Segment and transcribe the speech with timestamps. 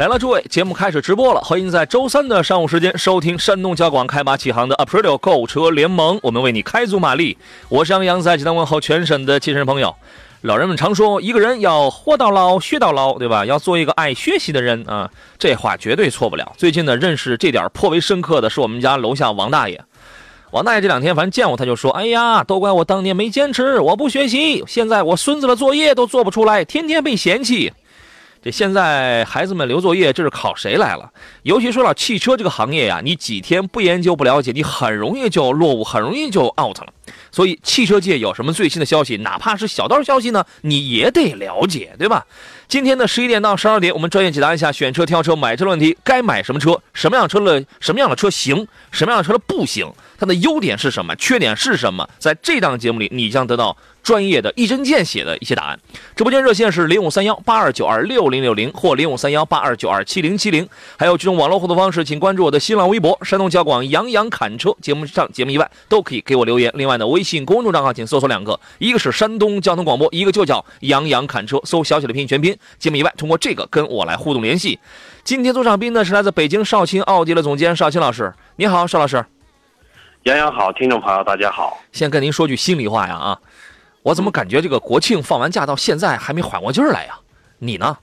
[0.00, 1.42] 来了，诸位，节目开始直播了。
[1.42, 7.36] 欢迎在周三的上午时间收听山东交广开马启航的 Aprilio 购车联盟，我们为你开足马力。
[7.68, 9.94] 我是杨洋，在济南问候全省的亲人朋友。
[10.40, 13.44] 老人们常说，一个人要活到老学到老，对吧？
[13.44, 16.50] 要做一个爱学习的人啊，这话绝对错不了。
[16.56, 19.84] 最近呢，认识这点颇为深刻的是我们家楼下王大爷。
[20.52, 27.70] 王大爷这两天反正见我他就说：“哎呀，都怪我当年没坚持，我不学习，现在我孙子的作业都做不出来，天天被嫌弃。”
[28.42, 31.10] 这现在孩子们留作业，这是考谁来了？
[31.42, 36.86] 尤其说到汽车这个行业呀，你几天不研究不了解，你很容易就落伍，很容易就 out 了。
[37.30, 42.24] 所以汽车界有什么最新的消息，哪怕是小道消息呢，你也得了解，对吧？
[42.66, 45.98] 今天的十一点到十二点，我们专业解答一下选车、挑车、买车的问题。
[46.02, 46.80] 该买什么车？
[46.94, 48.66] 什么样车的什么样的车行？
[48.90, 49.92] 什么样的车的不行？
[50.18, 51.14] 它的优点是什么？
[51.16, 52.08] 缺点是什么？
[52.18, 55.78] 在这档节目里，你将得到专业的一针见血的一些答案。
[56.16, 60.68] 直播间热线是零五三幺八二九二六零六零或零五三幺八二九二七零七零。
[60.98, 64.74] 还有这种网络互动方式，请关注我的新浪微博“山东交广杨洋侃车”。
[64.82, 66.70] 节目上节目以外都可以给我留言。
[66.74, 72.56] 另外呢，微信公众账号请搜索两个，一个是山东交通广播，一个就叫杨洋侃车，搜小写的拼音全拼。
[72.78, 74.78] 节目以外，通过这个跟我来互动联系。
[75.22, 79.24] 今天做场宾呢是来自北京少卿奥迪的总监少卿老师，你好，邵老师。
[80.24, 81.78] 杨洋好，听众朋友大家好。
[81.92, 83.38] 先跟您说句心里话呀啊，
[84.02, 87.18] 我怎么感觉这个国庆放完假到现在还没缓过劲儿来呀？
[87.58, 87.96] 你呢？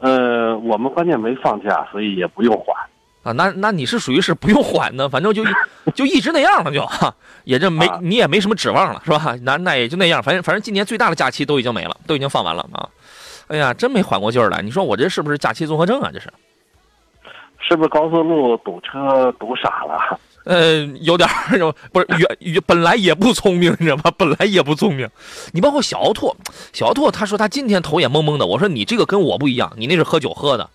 [0.00, 2.76] 呃，我们关键没放假，所以也不用缓
[3.22, 3.32] 啊。
[3.32, 5.44] 那那你是属于是不用缓的，反正就
[5.94, 6.86] 就一直那样了，就
[7.44, 9.34] 也这没你也没什么指望了，是吧？
[9.42, 12.88] 那那也就那样，反正反正今年最大的假期都已经没了，都已经放完了啊。
[13.48, 14.62] 哎呀，真没缓过劲儿来。
[14.62, 16.10] 你说我这是不是假期综合症啊？
[16.12, 16.32] 这是？
[17.66, 20.18] 是不是高速路堵车堵傻了？
[20.44, 24.10] 呃，有点儿，不是原原本来也不聪明，你知道吧？
[24.18, 25.08] 本来也不聪明。
[25.52, 26.36] 你包括小奥拓，
[26.72, 28.44] 小奥拓他说他今天头也蒙蒙的。
[28.44, 30.68] 我说你这个跟我不一样，你那是喝酒喝的，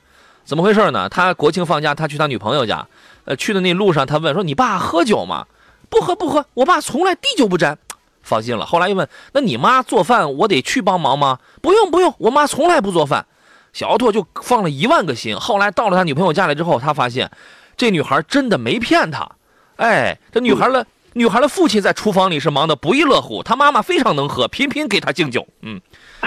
[0.44, 1.08] 怎么回事呢？
[1.08, 2.88] 他国庆放假，他去他女朋友家，
[3.26, 5.46] 呃，去的那路上他问说：“你爸喝酒吗
[5.88, 7.78] ？”“不喝不喝，我爸从来滴酒不沾。”
[8.24, 8.66] 放心了。
[8.66, 13.28] 后来又问：“那你妈做饭，我得去帮忙吗？”“不用不用，我妈从来不做饭。”
[13.74, 15.36] 小奥拓就放了一万个心。
[15.36, 17.30] 后来到了他女朋友家里之后，他发现
[17.78, 19.30] 这女孩真的没骗他。
[19.78, 25.48] 哎，这女孩的女孩的父亲在厨房里是忙得不亦乐乎，他妈妈非常能喝，频频给他敬酒。
[25.62, 25.80] 嗯，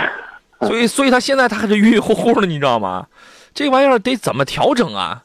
[0.60, 3.06] 所以，所以他现在他还是晕晕乎乎的，你知道吗？
[3.54, 5.22] 这玩意儿得怎么调整啊？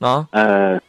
[0.00, 0.26] 啊？
[0.32, 0.80] 呃，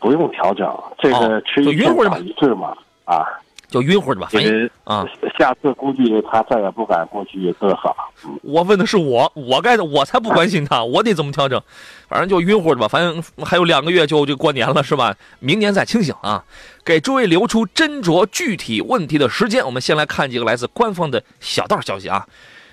[0.00, 0.66] 不用调整，
[0.98, 2.74] 这个吃一堑长一智嘛。
[3.04, 3.24] 啊。
[3.68, 5.06] 就晕乎的吧，反正啊，
[5.38, 7.94] 下次估计他再也不敢过去喝好。
[8.42, 11.60] 我问的是我，我该的，我才不关心他， 我得怎么调整？
[12.08, 15.14] 反正就晕乎的吧，反正还有两个月就就过年了，是吧？
[15.40, 16.42] 明年再清醒啊！
[16.82, 19.62] 给诸位留出斟酌具体问题的时间。
[19.64, 22.26] 我们先来看几个来自官方的小道消息啊。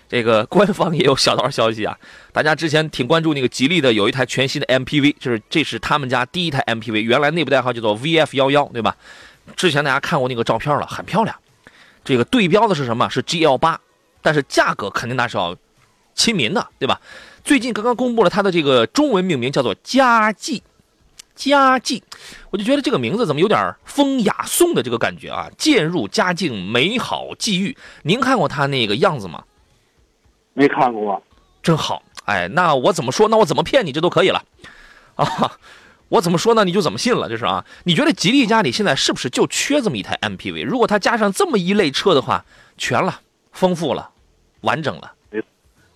[0.08, 1.98] 这个官方也有小道消息啊。
[2.32, 8.96] 大家之前挺关注那个吉利的，有一台全新的 MPV，就是这是他们家第一台 MPV，原来内部代号叫做 VF 幺幺，对吧？
[9.56, 11.36] 之前大家看过那个照片了，很漂亮。
[12.04, 13.10] 这个对标的是什么？
[13.10, 13.80] 是 GL 八，
[14.22, 15.56] 但是价格肯定那是要
[16.14, 17.02] 亲民的，对吧？
[17.44, 20.62] 最近刚刚公布了它的这个中文命名，叫做佳绩。
[21.36, 22.02] 佳绩，
[22.50, 25.50] 我就觉得这个名字怎么有点风雅颂的这个感觉啊？
[25.58, 27.76] 渐入佳境，美好际遇。
[28.04, 29.44] 您看过它那个样子吗？
[30.54, 31.22] 没看过。
[31.62, 33.28] 真好，哎，那我怎么说？
[33.28, 33.92] 那我怎么骗你？
[33.92, 34.44] 这都可以了
[35.16, 35.52] 啊。
[36.10, 36.64] 我怎么说呢？
[36.64, 37.66] 你就怎么信了，就是啊？
[37.86, 40.66] 你觉得吉利家里现在是不是就缺这么一台 MPV？
[40.66, 42.46] 如果它加上这么一类车的话，
[42.78, 43.22] 全了，
[43.52, 44.10] 丰富了，
[44.62, 45.12] 完整了。
[45.32, 45.44] 没，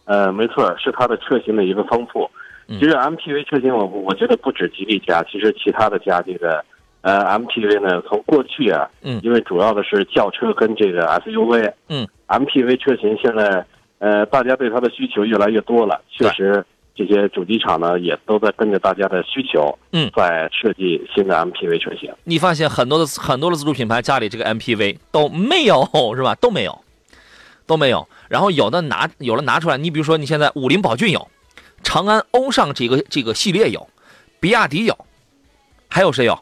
[0.06, 2.30] 呃，没错，是它的车型的一个丰富。
[2.68, 6.64] 其实 MPV 车型，我我觉得不止吉利家，其实其他的家这个
[7.02, 13.66] 呃 MPV 呢，从过去啊，嗯，因为主要的是轿车跟这个 SUV，嗯，MPV 车型现在
[14.00, 16.66] 呃大家对它的需求越来越多了，确实。
[17.00, 22.14] 这些主机厂呢，也都在跟着大家的需求，嗯，在设计新的 MPV 车型。
[22.26, 26.36] 你发现很多的很多的自主品牌家里这个 MPV 都没有是吧？
[26.36, 26.78] 都没有，
[27.66, 28.06] 都没有。
[28.28, 31.30] 然后有的拿有了拿出来，你比如说你现在五菱宝骏有，
[31.84, 33.90] 长安欧尚这个这个系列有，
[34.42, 34.98] 比亚迪有，
[35.88, 36.38] 还有谁有？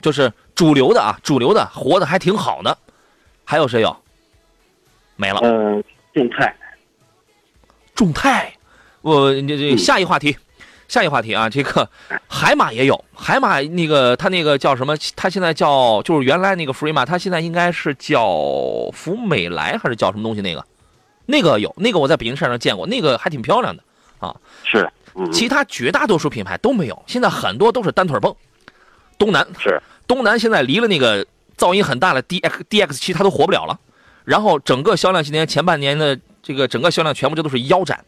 [0.00, 2.78] 就是主流的啊，主流的活的还挺好的。
[3.44, 3.96] 还有谁有？
[5.16, 5.40] 没了。
[5.42, 5.82] 嗯，
[6.14, 6.56] 众泰，
[7.94, 8.52] 众泰，
[9.02, 10.36] 我这这下一话题，
[10.88, 11.88] 下一话题啊，这个
[12.26, 14.96] 海马也有，海马那个它那个叫什么？
[15.14, 18.26] 它现在叫就是原来那个福瑞马，它现在应该是叫
[18.92, 20.40] 福美来还是叫什么东西？
[20.40, 20.64] 那个
[21.26, 23.82] 那个有，那个我在北京车展上见过，那个还挺漂亮的
[24.18, 24.34] 啊。
[24.64, 24.90] 是，
[25.32, 28.34] 其他绝大多数品牌都没有，现在很多都是单腿蹦。
[29.18, 33.78] 东南是东南，现在离了那个噪音很大的 D X D X 七，它都活不了了。
[34.24, 38.04] 然后整个销量今年前半年的这个整个销量全部这都是腰斩。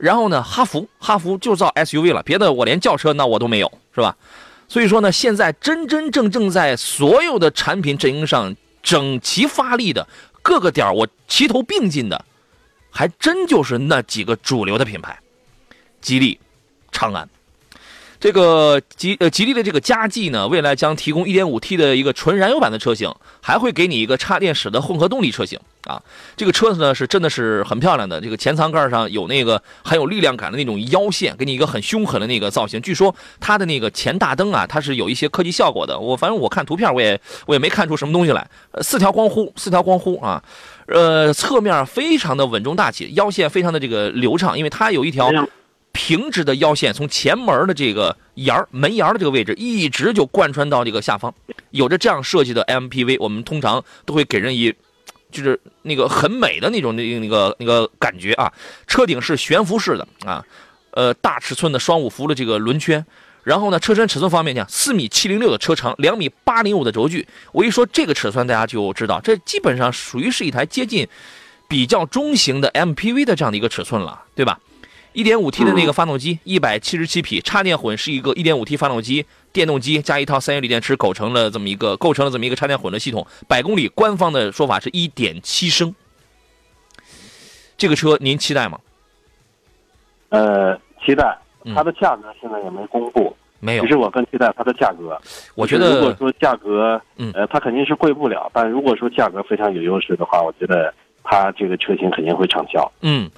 [0.00, 4.16] 然后呢，哈弗哈弗就造 S U V 了，别的我连轿车那我都没有，是吧？
[4.66, 10.08] 所以说呢，现在真真正正在所有的产品阵营上整齐发力的
[10.42, 12.24] 各个点我齐头并进的，
[12.90, 15.18] 还真就是那几个主流的品牌，
[16.00, 16.40] 吉利、
[16.90, 17.28] 长安。
[18.18, 25.58] 这个吉呃吉利的这个嘉际呢，未来将提供 1.5T 的一个纯燃油版的车型，还会给你一个插电式的混合动力车型
[25.90, 26.02] 啊。
[26.36, 32.80] 这个车子呢是真的是很漂亮的，这个前舱盖上有那个很有力量感的那种腰线，给你一个很凶狠的那个造型。
[32.80, 35.98] 据说它的那个前大灯啊，它是有一些科技效果的。
[35.98, 38.48] 我反正我看图片，我也我也没看出什么东西来。
[38.70, 40.42] 呃，四条光弧，四条光弧啊，
[40.86, 45.30] 呃，侧面非常的稳重大气，腰线非常的这个流畅，因为它有一条。
[45.92, 51.34] 平直的腰线从前门的这个沿儿门沿的这个位置，一直就贯穿到这个下方。
[51.70, 54.72] 有着这样设计的 MPV，我们通常都会给人以，
[55.30, 58.52] 就是那个很美的那种那那个那个感觉啊。
[58.86, 60.44] 车顶是悬浮式的啊，
[60.90, 63.04] 呃，大尺寸的双五幅的这个轮圈。
[63.42, 67.26] 然后呢，车身尺寸方面讲，四米七零六的车长，两米八零五的轴距。
[67.52, 71.08] 我一说这个尺寸，大家就知道，这基本上属于是一台接近
[71.66, 74.60] 比较中型的 MPV 的这样的一个尺寸了，对吧？
[75.14, 85.94] 一点五 T 的那个发动机，一百七十七匹，插电混是一个一点五 T 发动机，电动机加一套三元锂电池构成了这么一个构成了这么一个插电混的系统，百公里官方的说法是一点七升。
[87.76, 88.78] 这个车您期待吗？
[90.28, 91.38] 呃，期待，
[91.74, 93.82] 它的价格现在也没公布，没有。
[93.82, 95.20] 其实我更期待它的价格。
[95.54, 100.92] 我觉得如果说价格，嗯，呃，它肯定是贵不了，但如果说价格非常有优势的话，我觉得
[101.24, 102.90] 它这个车型肯定会畅销。
[103.00, 103.30] 嗯。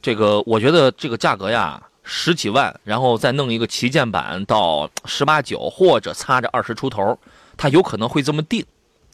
[0.00, 7.18] 这个我觉得这个价格呀，十几万，然后再弄一个旗舰版到十八九，或者擦着二十出头，
[7.58, 8.64] 它有可能会这么定。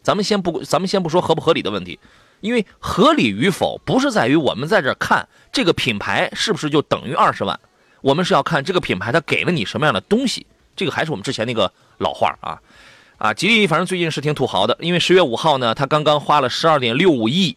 [0.00, 1.98] 咱们先不，咱们先不说合不合理的问题，
[2.40, 7.58] 因为合理与否不是在于我们在这看这个品牌是不是就等于二十万，
[8.00, 10.46] 我们是要看这个品牌它给了你什么样的东西。
[10.76, 12.60] 这个还是我们之前那个老话啊，
[13.18, 17.56] 啊，吉利反正最近是挺土豪的，因为十月五号呢，他刚刚花了十二点六五亿。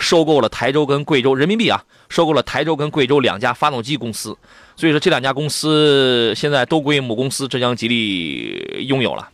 [0.00, 4.36] 收购了台州跟贵州人民币啊，收购了台州跟贵州两家发动机公司，
[4.74, 9.28] 所以说这两家公司现在都归母公司浙江吉利拥有了。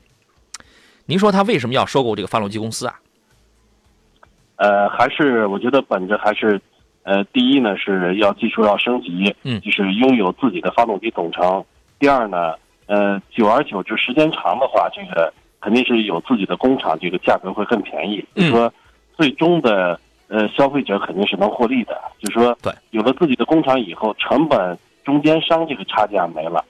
[1.07, 2.99] 您说他为什么要收购这个发动机公司啊？
[4.57, 6.61] 呃，还是我觉得本着还是，
[7.05, 11.65] 呃，第一呢是要技术要升级，嗯，就是拥有自己的发动机总成。
[12.01, 12.55] 第二呢，
[12.87, 18.25] 呃，久而久之时间长的话，这个肯定是有自己的工厂，这个价格会更便宜。
[18.35, 18.73] 嗯，说
[19.17, 19.99] 最终的。
[20.29, 26.65] 呃，消费者肯定是能获利的，就是说，对，有了自己的工厂以后，成本中间商这个差价没了，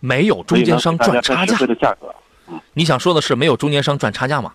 [0.00, 2.14] 没有中间商赚差价的价格。
[2.48, 4.52] 嗯，你想说的是没有中间商赚差价吗？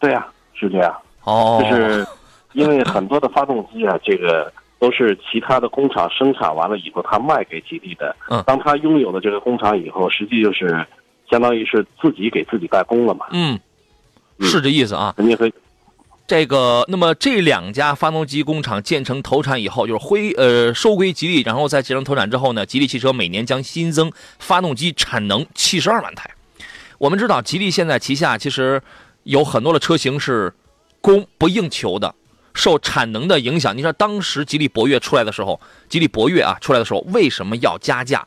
[0.00, 0.92] 对呀，是这样。
[1.22, 2.04] 哦，就是
[2.54, 8.16] 因为很多的发动机啊，这个都是其他的工厂生产完了以后，他卖给吉利的。
[8.28, 10.84] 嗯，当他拥有了这个工厂以后，实际就是
[11.30, 13.26] 相当于是自己给自己代工了嘛。
[13.30, 13.56] 嗯，
[14.40, 15.14] 是这意思啊。
[15.16, 15.52] 肯定会。
[16.26, 26.28] 这个，那么这两家发动机工厂建成投产以后，就是归呃收归吉利，然后在建成投产之后呢，吉利汽车每年将新增发动机产能七十二万台。
[26.98, 28.82] 我们知道，吉利现在旗下其实
[29.22, 30.52] 有很多的车型是
[31.00, 32.12] 供不应求的，
[32.54, 33.76] 受产能的影响。
[33.76, 38.26] 你说当时吉利博越出来的时候，吉利博越啊出来的时候，为什么要加价？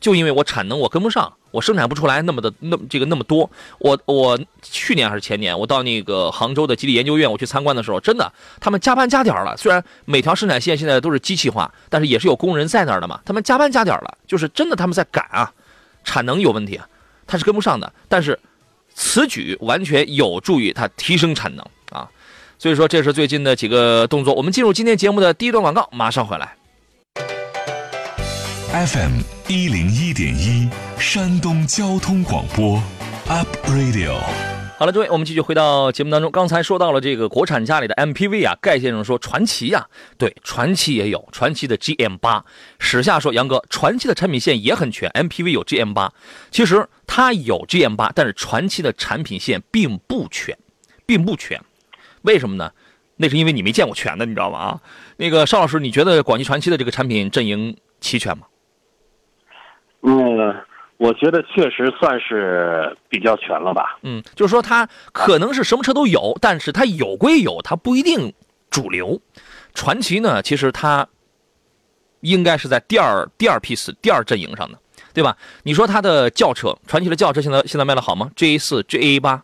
[0.00, 1.32] 就因为我产能我跟不上。
[1.52, 9.56] 我生产不出来那么的那这个那么多，我我去年还是前年，我到那个杭州的吉利研究院我去参观的时候，真的他们加班加点了。
[9.56, 13.20] 虽然每条生产线现在都是机器化，但是也是有工人在那儿的嘛。
[13.24, 15.52] 他们加班加点了，就是真的他们在赶啊，
[16.04, 16.78] 产能有问题，
[17.26, 17.92] 他是跟不上的。
[18.08, 18.38] 但是
[18.94, 22.08] 此举完全有助于他提升产能啊，
[22.60, 24.32] 所以说这是最近的几个动作。
[24.34, 26.59] 我们进入今天节目的第一段广告，马上回来。
[28.86, 30.66] FM 一零一点一，
[30.98, 32.82] 山东交通广播
[33.28, 34.14] ，Up Radio。
[34.78, 36.30] 好了，诸位，我们继续回到节目当中。
[36.30, 42.42] 刚才说到了这个国产家里的 MPV 啊，盖先生说传奇呀，对，传奇也有传奇的 GM 八。
[42.78, 46.10] 史下说杨哥，传奇的产品线也很全，MPV 有 GM 八，
[46.50, 50.56] 其实它有 GM 八，但是传奇的产品线并不全，
[51.04, 51.60] 并不全。
[52.22, 52.72] 为什么呢？
[53.16, 54.58] 那是因为你没见过全的，你知道吗？
[54.58, 54.80] 啊，
[55.18, 58.46] 那个邵老师，你觉得广汽传祺的这个产品阵营齐全吗？
[60.02, 60.54] 嗯，
[60.96, 63.98] 我觉得确实算是比较全了吧。
[64.02, 68.32] 嗯，就是说它可能是什么车都有，但是它有归有，它不一定
[68.70, 69.20] 主流。
[69.74, 71.06] 传奇呢，其实它
[72.20, 74.78] 应该是在第二第二批次、第二阵营上的，
[75.14, 75.36] 对吧？
[75.62, 79.42] 你说它的轿车，传奇的轿车现在现在卖的好吗？G A 四、G A 八，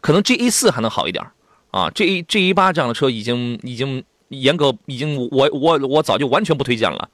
[0.00, 1.24] 可能 G A 四还能好一点。
[1.70, 7.08] 啊，G G 一八这样的车已经已经严格已经我我我早就完全不推荐了，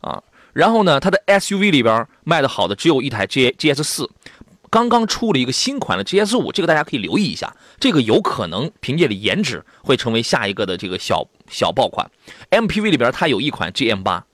[0.00, 0.22] 啊，
[0.56, 4.08] 然后呢，它的 SUV 里边卖的好的只有一台 G G S 四，
[4.70, 12.10] 刚刚出了一个新款的 G S 五，这个大家可以留意一下，这个有可能凭借着颜值会成为下一个的这个小小爆款。
[12.48, 14.24] MPV 里边它有一款 G M 八，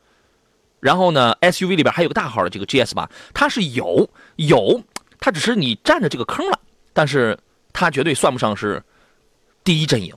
[0.78, 4.80] 然后呢 SUV 里边还有个大号的这个 G S 八，它是有有，
[5.18, 6.60] 它只是你占着这个坑了，
[6.92, 7.36] 但是
[7.72, 8.80] 它绝对算不上是。
[9.64, 10.12] 第一阵营，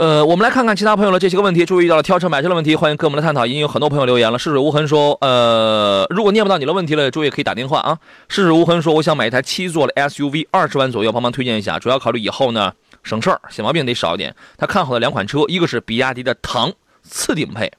[0.00, 1.66] 呃，我们来看看其他朋友的这些个问题。
[1.66, 3.44] 注意到了挑车买车的问题，欢迎跟我们来探讨。
[3.44, 4.38] 已经有很多朋友留言了。
[4.38, 7.98] 逝水无痕说，呃，如果念不到你的问题了，诸位可以打电话啊。
[8.26, 11.78] 逝水无痕说，我想买一台七座的 SUV，二十万左右，帮忙推荐一下。
[11.78, 14.34] 主要考虑以后呢省事儿，小毛病得少一点。
[14.56, 17.70] 他看好的两款车，一个是比亚迪的唐次顶配，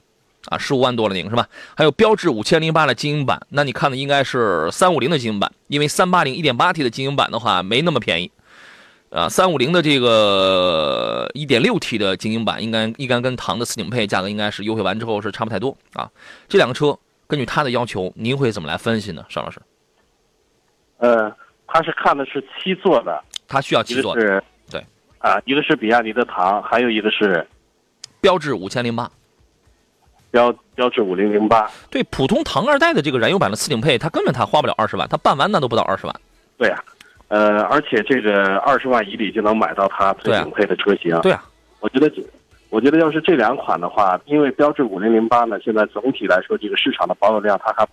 [0.44, 1.48] 啊，十五万多了那个是吧？
[1.76, 8.30] 还有标致五千零八的精英版，那你看的应该是三五零的精英版，因为三八零一点八 T 的精英版的话没那么便宜。
[9.12, 16.10] 啊，三五零的这个一点六 T 的精英版，应该应该跟唐的次顶配价格应该是优惠完之后是差不太多啊。
[16.48, 19.60] 这两个车根据他的要求，您会怎么来分析呢，邵老师？
[20.96, 21.30] 呃，
[21.66, 24.82] 他是看的是七座的，他需要七座的，对，
[25.18, 27.46] 啊，一个是比亚迪的唐，还有一个是
[28.18, 29.10] 标致五千零八，
[30.30, 31.70] 标标致五零零八。
[31.90, 36.20] 对，普通唐二代的这个燃油版的次顶配，它根本它花不了二十万，它办完那都不到二十万。
[36.56, 36.82] 对呀。
[37.32, 41.18] 呃，而且这个二十万以里就能买到它最顶配的车型。
[41.22, 41.42] 对啊，
[41.80, 42.12] 我觉得，
[42.68, 47.88] 我觉得要是这两款的话，因为标致五零零八呢，现在总体来说这个市场的保有量，它还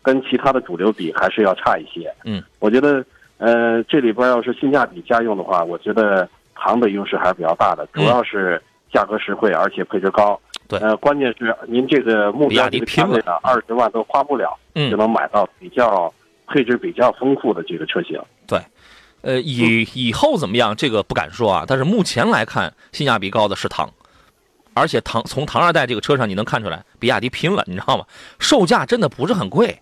[0.00, 2.08] 跟其他的主流比还是要差一些。
[2.22, 3.04] 嗯，我觉得，
[3.38, 10.40] 呃，这里边要是性价比家用的话，我觉得唐的优势还是比较大的，主要是价格实惠，而且配置高。
[10.68, 14.56] 对，呃，关键是您这个目标这个价位呢，二十万都花不了，
[14.88, 16.14] 就能买到比较
[16.46, 18.20] 配置比较丰富的这个车型。
[19.24, 19.34] 对。
[19.34, 20.76] 呃，以以后怎么样？
[20.76, 21.64] 这个不敢说啊。
[21.66, 23.90] 但是目前来看，性价比高的是唐，
[24.74, 28.04] 而且唐从唐二代这个车上你能看出来，比亚迪拼了，你知道吗？
[28.38, 29.80] 售价真的不是很贵，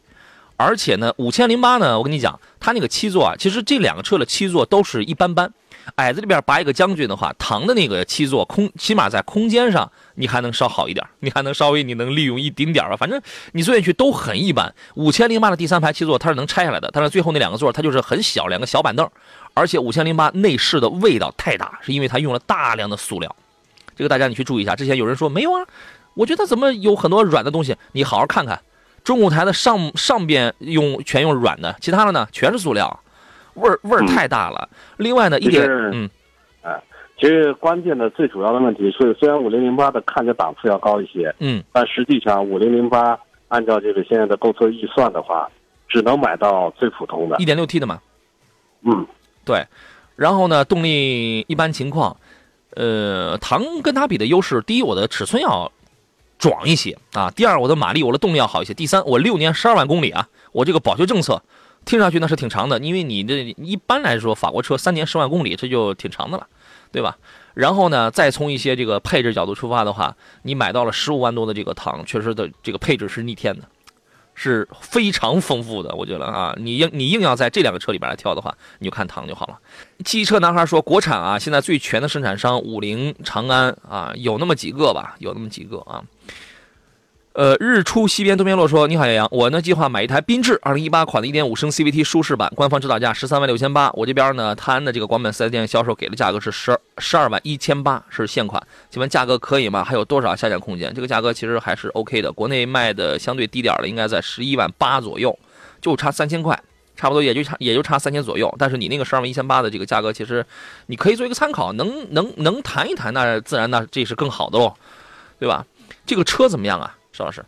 [0.56, 5.52] 而且呢，五千零八呢，我跟你讲，它那个七座啊，其实这两个车的七座都是一般般。
[5.96, 12.96] 矮子里边拔一个将军的话，唐的那个七座空，起码在空间上你还能稍好一点，你还能稍微你能利用一丁点吧。
[12.96, 13.20] 反正
[13.52, 14.74] 你坐进去都很一般。
[14.94, 19.08] 五千零八的第三排七座它是能拆下来的，但是最后那两个座它就是很小，两个小板凳。
[19.54, 23.34] 而且五千零八内饰的味道太大，是因为它用了大量的塑料。
[23.94, 24.74] 这个大家你去注意一下。
[24.74, 25.66] 之前有人说没有啊，
[26.14, 27.76] 我觉得怎么有很多软的东西？
[27.92, 28.60] 你好好看看，
[29.04, 33.00] 中控台的上上边用全用软的，其他的呢全是塑料。
[33.54, 34.68] 味儿味儿太大了。
[34.96, 36.08] 另外呢，一点嗯，
[36.62, 36.80] 啊，
[37.18, 43.18] 其实关键的最主要的问题是，虽然五零零八的看着档次要高一些，嗯，但实际上五零零八
[43.48, 45.48] 按照这个现在的购车预算的话，
[45.88, 48.00] 只能买到最普通的一点六 T 的嘛。
[48.82, 49.06] 嗯，
[49.44, 49.64] 对。
[50.16, 52.16] 然后呢，动力一般情况，
[52.74, 55.70] 呃，唐跟它比的优势，第一，我的尺寸要
[56.38, 61.42] 壮一些啊；第二，我的马力、我的动力要好一些；第三，我六年十二万公里啊，我这个保修政策。
[61.84, 66.46] 听上去那是挺长的，因为你这一般来说法国车三年十万公里，这就挺长的了，
[66.90, 67.16] 对吧？
[67.54, 73.68] 然后呢，再从一些这个配置角度出发的话，你买到了十五万多的这个唐，确实的这个配置是逆天的，
[74.34, 75.94] 是非常丰富的。
[75.94, 79.58] 我觉得啊，你硬你硬要在这两个车里边来挑的话，你就看唐就好了。
[80.04, 86.02] 汽车男孩说，国产啊，现在最全的生产商五菱、长安啊，有那么几个吧，有那么几个啊。
[87.34, 93.90] 呃，日出西边东边落说：“你好，杨洋，我呢计划买一台缤智2018款的1.5升 CVT 舒适版，官方指导价十三万六千八。
[93.94, 98.62] 我这边呢，泰安的这个广本四 S 店销售给的价格是十十二万一千八，是现款。
[98.90, 99.82] 请问价格可以吗？
[99.82, 100.92] 还有多少下降空间？
[100.92, 105.34] 这个价格其实还是 OK 的，国内卖的相对低点的，应该在十一万八左右，
[105.80, 106.62] 就差三千块，
[106.96, 108.54] 差不多也就差也就差三千左右。
[108.58, 110.44] 但是你那个十二万一千八的这个价格，其实
[110.84, 114.74] 你可以做一个参考，能能能谈一谈，那自然那这是更好的喽，
[115.38, 115.64] 对吧？
[116.04, 117.44] 这个车怎么样啊，邵老师？”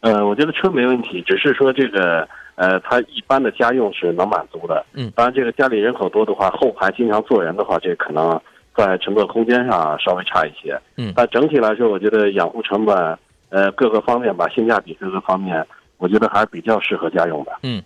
[0.00, 4.84] 呃，我觉得车没问题，只是说这个呃，它一般的家用是能满足的。
[4.92, 8.40] 嗯当然这个家里人口多的话，后排经常坐人的话，这可能
[8.76, 10.80] 在乘坐空间上稍微差一些。
[10.96, 17.52] 嗯但整体来说，我觉得养护成本，呃，各个方面吧，性价比各个方面，我觉得还是比较适合家用的。
[17.64, 17.82] 嗯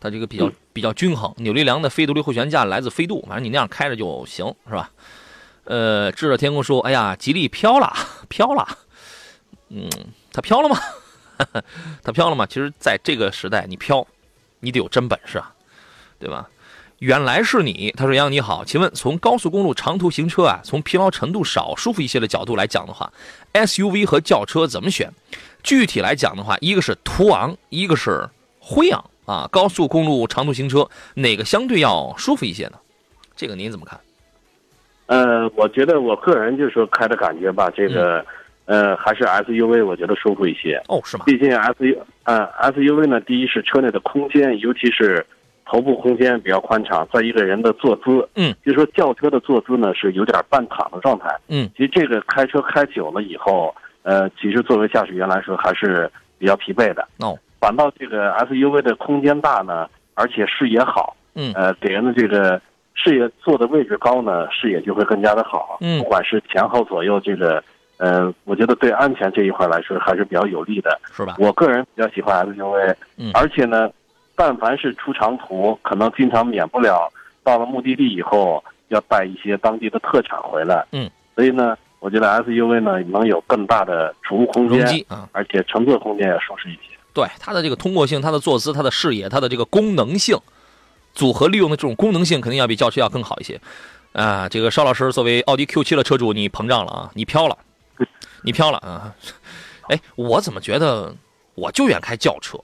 [0.00, 1.32] 它这个比较比较均衡。
[1.36, 4.90] 扭力梁的非独立后悬架来自飞度，反正你那样开着就行，是吧？
[5.62, 7.88] 呃，智者天空说：“哎呀，吉利飘了，
[8.28, 8.66] 飘了。”
[9.70, 9.88] 嗯，
[10.32, 10.76] 它飘了吗？
[12.02, 12.46] 他飘了吗？
[12.46, 14.06] 其实，在这个时代，你飘，
[14.60, 15.52] 你得有真本事啊，
[16.18, 16.48] 对吧？
[16.98, 23.12] 原来是你，他说：“杨你好，请问从高速公路长途行车啊，从疲劳程度少、舒服一些的角度来讲的话
[23.54, 25.12] ，SUV 和轿车怎么选？
[25.64, 28.28] 具体来讲的话，一个是途昂，一个是
[28.60, 29.48] 辉昂啊。
[29.50, 32.78] 高速公路长途行车哪个相对要舒服一些呢？
[33.34, 33.98] 这个您怎么看？
[35.06, 38.24] 呃，我觉得我个人就是说开的感觉吧，这个，
[38.64, 40.80] 呃，还是 SUV 我觉得舒服一些。
[40.88, 41.24] 哦，是吗？
[41.26, 45.24] 毕竟 SU 呃 SUV 呢，第一是车内的空间，尤其是
[45.64, 51.28] 头部空间比较宽敞，再一个人的坐姿，嗯，就说轿车的坐姿呢是有点半躺的状态。
[51.48, 57.06] 嗯，其实这个开车开久了以后，呃，其实作为驾驶员来说还是比较疲惫的。
[57.18, 62.60] 哦，反倒这个 SUV 的空间大呢，而且视野好，嗯呃，给人的这个
[62.94, 65.78] 视野坐的位置高呢，视野就会更加的好。
[65.80, 67.62] 嗯不管是前后左右这个，
[68.02, 71.00] 呃，我觉得对安全这一块来说还是比较有利的。
[71.14, 71.36] 是吧？
[71.38, 73.88] 我个人比较喜欢 SUV，嗯而且呢，
[74.34, 77.08] 但凡是出长途，可能经常免不了
[77.44, 80.84] 到了目的地以后要带一些当地的特产回来。
[80.90, 86.98] 嗯，所以呢，我觉得 SUV 呢能有更大的储物空间，啊，而且乘坐空间也舒适一些。
[87.14, 90.36] 对它的这个通过性、它的坐姿、它的视野、它的这个功能性，
[91.14, 93.60] 组合利用的这种功能性，肯定要比轿车要更好一些。
[94.12, 97.56] 啊，这个邵老师作为奥迪 Q 七的车主，你膨胀了啊，你飘了，
[98.42, 99.14] 你飘了啊！
[99.88, 101.14] 哎，我怎么觉得
[101.54, 102.58] 我就愿开轿车？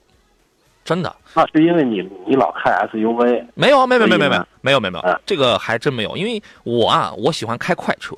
[0.85, 6.17] 真的那是因为你你老开 SUV，没有，没有，没有，没有，没有，没有，没有嗯，这个还真没有。
[6.17, 8.15] 因为我啊，我喜欢开快车，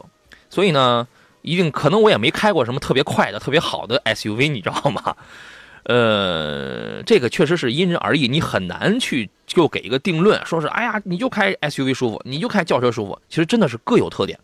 [0.50, 1.06] 所以呢，
[1.41, 5.15] 一定可能我也没开过什么特别快的、特别好的 SUV，你知道吗？
[5.84, 13.20] 呃，这个确实是因人而异，你很难去就给一个定论，说是哎呀，你就开 SUV 舒服，你就开轿车舒服。
[13.27, 14.40] 其实真的是各有特点，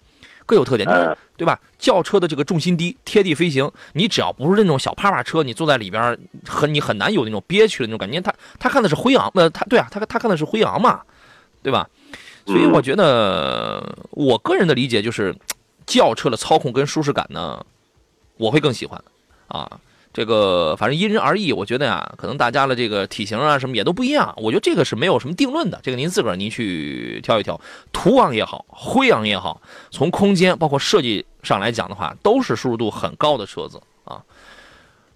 [0.47, 1.59] 各有特点，嗯对吧？
[1.77, 8.19] 轿车的这个重心低，贴地飞行，你只要不是那种小趴趴车，你坐在里边很你很难有那种憋屈的那种感觉。
[8.19, 11.01] 他他看的是辉昂，呃，他对啊，他他看的是辉昂嘛，
[11.61, 11.87] 对吧？
[12.47, 15.35] 所以我觉得，我个人的理解就是，
[15.85, 17.63] 轿车的操控跟舒适感呢，
[18.37, 18.99] 我会更喜欢
[19.49, 19.79] 啊。
[20.17, 27.61] 这个反正因人而异，我觉得呀，可能大家的这个体型啊什么也都不一样，我觉得这个是没有什么定论的，这个您自个儿您去挑一挑。
[27.93, 34.19] 途昂也好，辉昂也好，从空间包括设计上来讲的话，都是舒适度很高的车子啊。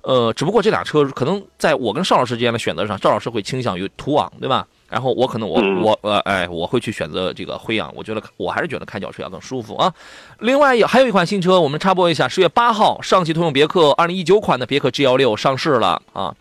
[0.03, 4.67] 呃，只不过这俩车可能在我跟邵老师之间的选择上，赵老师会倾向于途昂，对吧？
[4.91, 9.91] 然后我可能我嗯我呃哎，我会去选择这个辉昂，我觉得我还是觉得开轿车要更舒服啊。
[10.39, 16.35] 另外有还有一款新车，我们插播一下，十月八号，上汽通用别克二零一九款的别克 G L 六上市了啊。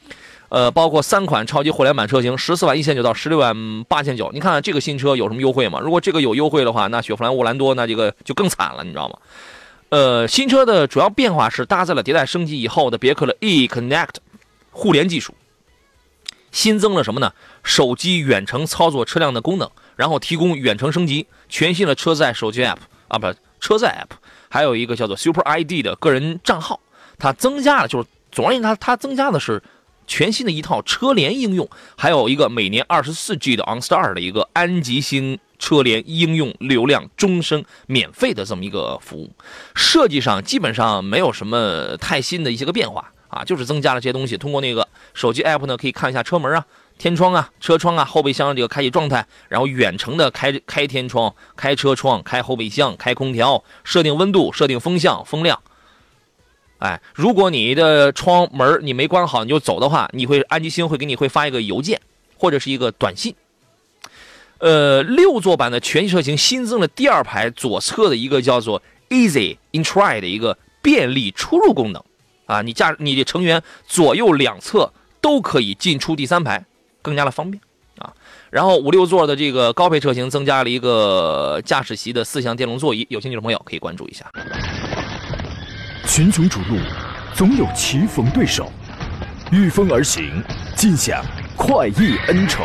[0.49, 4.29] 呃，包括三款超级互联版车型，十四万一千九到十六万八千九。
[4.35, 5.79] 你看这个新车有什么优惠吗？
[5.79, 9.17] 如果这个有优惠的话，那雪佛兰沃兰多那这个就更惨了，你知道吗？
[9.91, 14.17] 呃，新车的主要变化是搭载了迭代升级以后的别克的 e Connect
[14.73, 15.33] 互联技术，
[16.53, 17.33] 新增了什么呢？
[17.63, 24.17] 手机远程操作车辆的功能，然后提供远程升级，全新的车载手机 App 啊，不，车载 App，
[24.49, 26.81] 还有一个叫做 Super ID 的个人账号，
[27.19, 29.63] 它增加了，就是总而言之，它它增加的是
[30.07, 39.31] 全新的一套车联应用，还有一个每年二十四 G 的 OnStar 的一个安吉星车联应用流量终身免费的这么一个服务。
[39.77, 44.37] 设计上基本上没有什么太新的一些个变化啊，就是增加了这些东西。
[44.37, 46.67] 通过那个手机 app 呢，可以看一下车门啊、
[46.99, 55.61] 天窗啊、车窗啊、后备箱这个开启状态，然后远程的开开天窗、开车窗、开后备箱、开空调、设定温度、设定风向、风量。
[56.79, 62.01] 哎，如果你的窗门你没关好，你就走的话，你会安吉星会给你会发一个邮件
[62.37, 63.35] 或者是一个短信。
[64.59, 72.05] 呃，六座版的全系车型新增了第二排左侧的一个叫做 Easy Entry 的一个便利出入功能，
[72.51, 76.65] 啊，你驾你的成员左右两侧都可以进出第三排，
[77.01, 77.63] 更加的方便
[77.99, 78.13] 啊。
[78.51, 84.29] 然后五六座的这个高配车型增加了一个驾驶席的四项电动座椅，有兴趣的朋友可以关注一下。
[86.09, 86.77] 群雄逐鹿，
[87.33, 88.73] 总有棋逢对手，
[89.53, 90.43] 御风而行，
[90.75, 91.25] 尽享
[91.57, 92.65] 快意恩仇。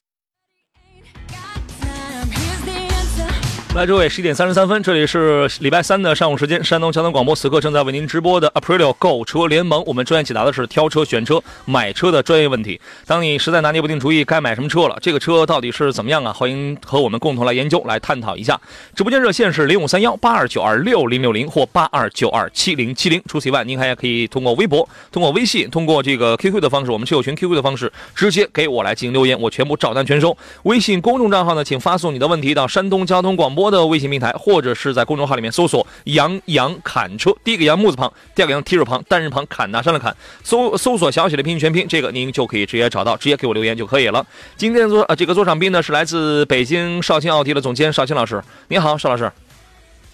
[3.73, 12.81] 来，诸位，十一点三十三分，这里是礼拜三的上午时间，山东交通广播此刻正在为您直播的 Aprilio 购车联盟，我们专业解答的是挑车、选车、买车的专业问题。
[13.07, 16.33] 当你实在拿捏不定主意该买什么车了，这个车到底是怎么样啊？
[16.33, 18.59] 欢迎和我们共同来研究、来探讨一下。
[18.93, 23.23] 直播间热线是零五三幺八二九二六零六零或八二九二七零七零。
[23.25, 30.37] 除此以外，您还可以通过微博、通过微信、通过这个 QQ 的方式，我们车友群 QQ 的方式，直接给我来进行留言，我全部照单全收。
[30.63, 44.25] 微信公众账号呢，请发送你的问题到山东交通广播的微信平台，或者是在公众号里面搜索“杨洋砍车”，第一个杨木字旁，第二个杨提手旁，单人旁，砍拿山的砍，搜搜索小写的拼音全拼，这个您就可以直接找到，直接给我留言就可以了。
[44.55, 49.31] 今天做呃这个座上宾呢是来自北京绍兴奥迪的总监绍兴老师，你好，邵老师。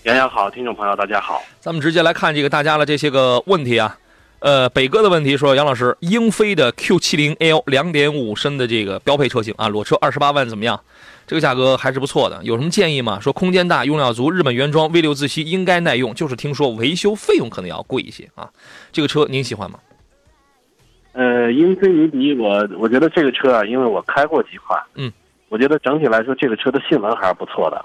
[0.03, 1.43] 杨洋好，听众朋友大家好。
[1.59, 3.97] 咱们直接来看这个大家的这些个问题啊。
[4.39, 10.79] 呃，北哥的问题说，杨老师，英菲的 Q70L 2.5升的这个标配车型啊，裸车二十八万怎么样？
[11.25, 13.19] 这个价格还是不错的，有什么建议吗？
[13.19, 18.49] 说空间大，用料足，日本原装 V 六自吸，应该耐用，就是听说维修费用可能要贵一些啊。
[18.91, 19.79] 这个车您喜欢吗？
[21.13, 25.11] 呃，英菲尼迪，我我觉得这个车啊，因为我开过几款，嗯，
[25.49, 27.83] 我觉得整体来说这个车的性能还是不错的，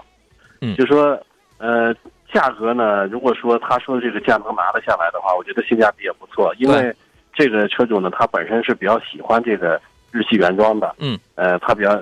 [0.61, 1.19] 嗯就说
[1.57, 1.95] 呃
[2.33, 6.95] 价格呢，如果说他说的这个价能拿得下来的话，我觉得性价比也不错，因为
[7.35, 12.01] 这个车主呢，他本身是比较喜欢这个日系原装的，嗯，呃，他比较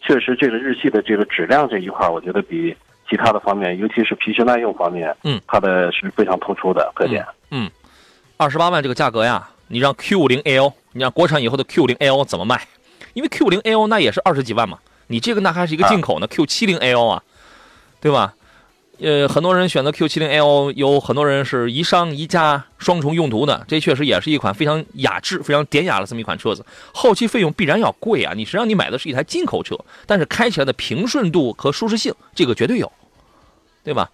[0.00, 2.74] 确实这个日系的这个质量这一块，我觉得比
[3.08, 7.24] 其他的方面，尤其是皮实耐用方面，嗯，它的是非常突出的特点。
[7.50, 7.70] 嗯，
[8.36, 12.60] 二十八万这个价格呀，你让 Q50L，你让国产以后的 Q50L 怎么卖？
[13.14, 17.22] 因为 Q50L 那也是二十几万嘛，你这个那还是一个进口呢、Q70L 啊，
[18.00, 18.34] 对吧？
[18.98, 26.64] 呃，很多人选择 Q70L，有很多人是宜商宜家双重用途的，这确实也是一款非常雅致、非常典雅的这么一款车子。
[26.94, 32.90] 后期费用必然要贵啊，你实际上你买的是一台进口车，但是开起来的平顺度和舒适性，这个绝对有，
[33.84, 34.10] 对吧？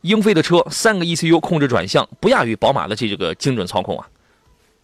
[0.00, 4.06] 英菲的车三个 ECU 控制转向，不亚于宝马的这个精准操控啊，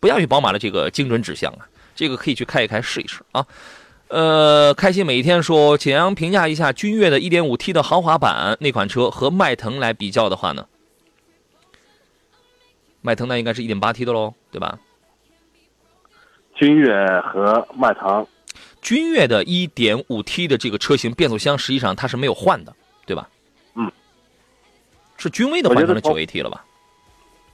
[0.01, 3.47] 不亚于宝马的这个精准指向啊，这个可以去开一开试一试啊。
[4.11, 10.67] 呃，开心每一天说，简阳评价一下君越的 1.5T 的豪华版那款车和迈腾来比较的话呢，
[13.03, 14.79] 迈腾那应该是一点八 T 的喽，对吧？
[16.57, 18.27] 君越和迈腾，
[18.83, 22.75] 君越的 1.5T 的这个车型变速箱实际上它是没有换的，
[23.07, 23.29] 对吧？
[23.77, 23.91] 嗯，
[25.19, 26.65] 是君威的换成了我觉得 9AT 了吧？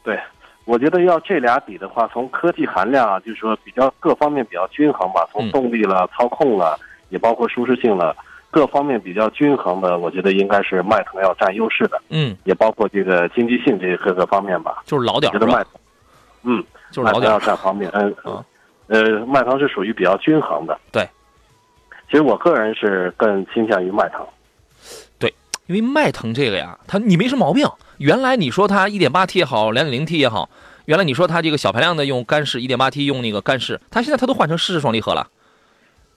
[0.03, 0.19] 对，
[0.67, 8.15] 我觉得要这俩比的话，从科技含量啊，就是说比较各方面比较均衡吧，从嗯动力了、操控了，也包括舒适性了，
[8.51, 14.83] 各方面比较均衡的，我觉得应该是迈腾要占优势的，嗯，也包括这个经济性这各个方面吧。
[14.85, 15.47] 就是老点儿是吧？
[15.47, 15.73] 觉得迈腾，
[16.43, 18.45] 嗯，就是老点要占方面，嗯啊，
[18.89, 20.77] 呃，迈腾是属于比较均衡的。
[20.91, 21.09] 对，
[22.11, 24.27] 其实我个人是更倾向于迈腾。
[25.67, 27.69] 因为迈腾这个呀，它你没什么毛病。
[27.99, 30.49] 原来你说它 1.8T 也好，2.0T 也好，
[30.85, 35.27] 原来你说它这个小排量的用干式，1.8T 用那个干式，它现在它都换成湿式双离合了，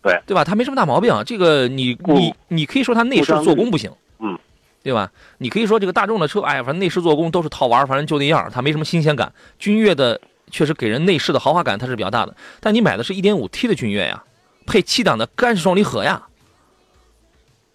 [0.02, 0.44] 对对吧？
[0.44, 1.14] 它没什么大毛病。
[1.26, 4.38] 这个你你你可以说它内饰做工不行，嗯，
[4.84, 5.12] 对吧？
[5.38, 9.32] 你可以说这个大众的车，哎，反正内饰做工都是套娃，反正就那样，它没什么新鲜感。
[9.58, 10.20] 君越的
[10.52, 14.22] 确实给人内饰的豪华感它是比较大的，但你买的是一点五 T 的君越呀，
[14.66, 16.28] 配七档的干式双离合呀，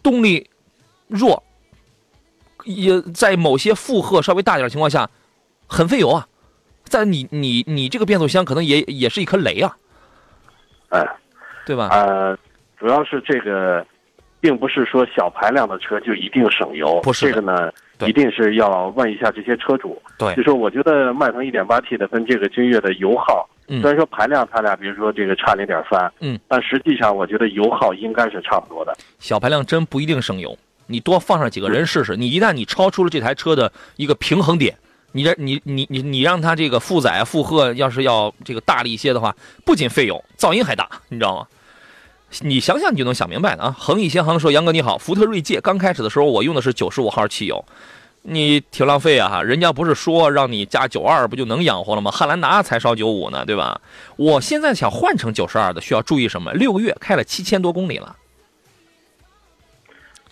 [0.02, 0.50] 动力
[1.08, 1.42] 弱，
[2.64, 5.08] 也在某些负荷稍微大点的情况下，
[5.66, 6.26] 很费油啊。
[6.84, 9.74] 在你你你这个变速箱可能也也是一颗雷啊，
[10.90, 11.02] 哎，
[11.64, 11.88] 对吧？
[11.90, 12.36] 呃，
[12.78, 13.84] 主要是这个，
[14.38, 20.00] 并不是说小排量的车就一定省油，不是这个呢，对一定是要问一下这些车主。
[20.18, 28.94] 对就说我觉得迈腾 1.8T 的跟这个君越的油耗，嗯虽然说排量它俩比如说这个差零点三嗯，但实际上我觉得油耗应该是差不多的。
[29.18, 32.16] 小排量真不一定省油，你多放上几个人试试。
[32.16, 34.76] 你一旦你超出了这台车的一个平衡点，
[35.12, 41.46] 你这你你你你让它这个负载负荷要是要这个大力一些的话，不仅费油，噪音还大，你知道吗？
[42.40, 43.76] 你想想你就能想明白的啊！
[43.78, 47.64] 恒逸先航说：“杨哥你好，福特锐界刚开始的时候我用的是九十五号汽油，
[48.22, 49.40] 你挺浪费啊哈！
[49.40, 52.10] 人家不是说让你加九二不就能养活了吗？
[52.10, 53.80] 汉兰达才烧九五呢，对吧？
[54.16, 56.52] 我现在想换成九十二的，需要注意什么？
[56.54, 58.16] 六个月开了七千多公里了，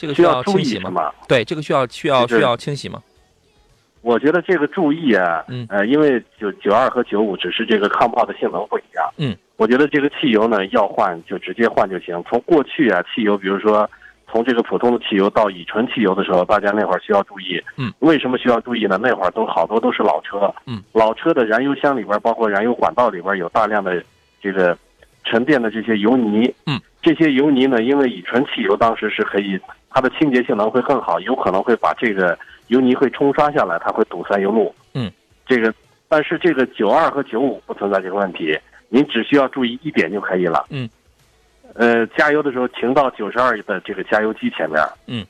[0.02, 0.80] 这个需需要注清洗吗？
[0.80, 1.12] 意是吗？
[1.28, 3.00] 对，这个需要需要就是需要清洗吗？
[4.00, 12.20] 我觉得这个注意啊，嗯呃，因为九九二和九五只是这个抗泡的性能不一样，嗯，我觉得这个汽油呢要换就直接换就行。
[12.28, 13.88] 从过去啊，汽油比如说
[14.28, 17.62] 从这个普通的汽油到乙醇汽油的时候，大家那会儿需要注意。
[17.76, 18.98] 嗯，为什么需要注意呢？
[19.00, 20.52] 那会儿都好多都是老车。
[20.66, 24.02] 嗯，老车的燃油箱里边，包括燃油管道里边有大量的
[24.40, 24.76] 这个
[25.22, 26.52] 沉淀的这些油泥。
[26.66, 29.60] 嗯，这些油泥呢，因为乙醇汽油当时是可以，
[29.94, 34.74] 它的清洁性能会更好，有可能会把这个油泥会冲刷下来，它会堵塞油路。
[34.94, 35.11] 嗯，
[35.46, 35.72] 这个，
[36.09, 40.66] 但是这个九二和九五不存在这个问题，您只需要注意一点就可以了。
[40.70, 40.88] 嗯。
[41.74, 45.26] 呃，加油的时候停到九十二的这个加油机前面，嗯，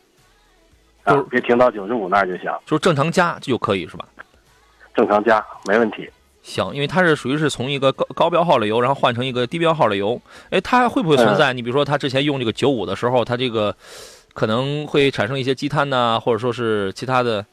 [1.30, 4.04] 别停到九十五那儿就行，就是正常加就可以是吧？
[4.92, 6.10] 正常加没问题。
[6.42, 10.20] 行，因为它是属于是从一个高高标号的油，然后换成一个低标号的油。
[10.50, 11.52] 哎，它会不会存在？
[11.52, 13.72] 你比如说，它之前用这个九五的时候，它这个
[14.34, 17.44] 可能会产生一些积碳呐、或者说是其他的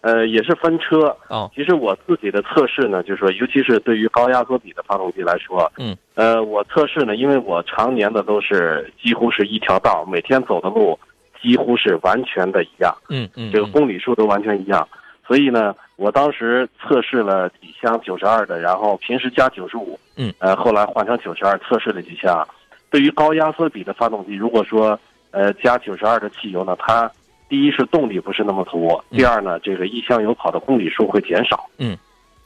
[0.00, 1.16] 呃，也是分车。
[1.28, 10.98] 哦，其实我自己的测试呢，就是说，尤其是对于高压缩比的发动机来说，嗯，呃，我测试呢，因为我常年的都是几乎是一条道，每天走的路
[11.40, 14.86] 几乎是完全的一样，嗯嗯，这个公里数都完全一样，
[15.26, 22.46] 所以呢，我当时测试了几箱九十二的，然后平时加九十五，嗯，呃，后来换成九十二，测试了几箱。
[22.94, 24.96] 对于高压缩比的发动机，如果说
[25.32, 27.10] 呃加九十二的汽油呢，它
[27.48, 31.68] 第一是动力不是那么足，第二呢，这个一箱油跑的公里数会减少。
[31.78, 31.98] 嗯，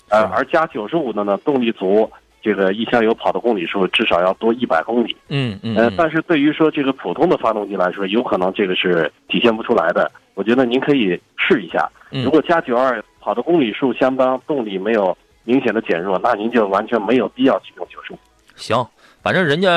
[0.08, 5.14] 呃，而加九十五的呢，动力足，这个一箱油跑的公里数至少要多一百公里。
[5.28, 10.10] 嗯嗯呃，嗯但是对于说这个普通的发动机来说，有可能这个是体现不出来的。
[10.32, 18.18] 我觉得您可以试一下，嗯如果加九二跑的公里数相当，动力没有明显的减弱，那您就完全没有必要去用九十五。
[18.56, 18.74] 行，
[19.22, 19.70] 反正人家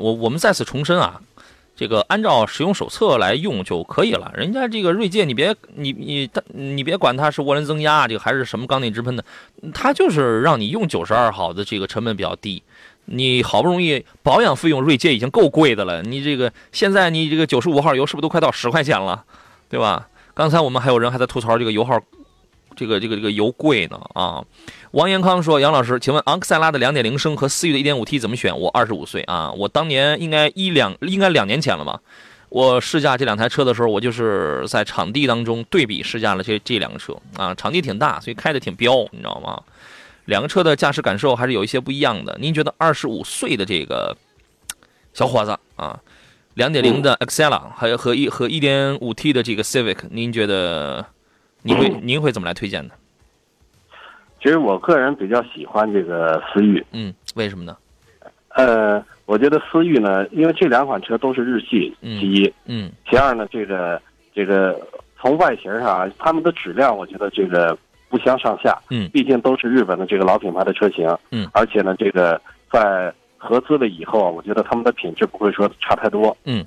[0.00, 1.20] 我我们再次重申啊，
[1.76, 4.32] 这个按照使用手册来用就可以了。
[4.36, 9.24] 人家这个锐界，你别你你你别管它是涡轮增压，这个还是什么缸内直喷的，
[9.72, 12.62] 它就是让你用九十二号的这个成本比较低。
[13.06, 19.24] 你好不容易保养费用锐界已经够贵的了，你这个现在你这个九十五号油是不是都快到十块钱了，
[19.68, 20.08] 对吧？
[20.32, 22.00] 刚才我们还有人还在吐槽这个油耗，
[22.76, 24.44] 这个这个这个油贵呢啊。
[24.92, 28.56] 王延康说：“杨老师，请问昂克赛拉的2.0升和思域的 1.5T 怎么选？
[28.56, 32.00] 我25岁啊，我当年应该一两应该两年前了吧？
[32.50, 39.60] 我试驾这两台车的时候，我就是在场地当中对比试驾了这这两个车啊，场地挺大，所以开的挺彪，你知道吗？
[40.26, 42.38] 两个车的驾驶感受还是有一些不一样的。
[42.40, 44.16] 您觉得二十五岁的这个
[45.12, 45.98] 小伙子啊
[46.54, 51.04] ，2.0的 Excella 还有和一和 1.5T 的这个 Civic，您觉得
[51.64, 52.94] 您会 您会怎么来推荐呢？
[54.40, 57.74] 其实我个人比较喜欢这个思域，嗯，为什么呢？
[58.50, 64.00] 呃，我觉得思域呢，因为这两款车都是日系，嗯其一，嗯其二呢，这个
[64.34, 64.78] 这个
[65.18, 67.76] 从外形上啊，它们的质量，我觉得这个
[68.10, 68.78] 不相上下。
[68.90, 71.08] 嗯毕竟都是日本的这个老品牌的车型。
[71.30, 72.38] 嗯，而且呢，这个
[72.70, 76.36] 在合资了以后啊，我觉得他们的品质不会说差太多。
[76.44, 76.64] 嗯，